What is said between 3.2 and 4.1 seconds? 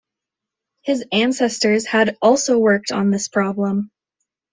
problem.